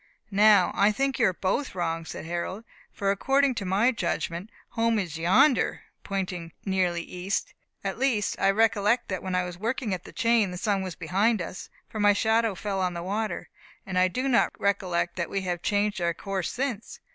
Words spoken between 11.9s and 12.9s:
my shadow fell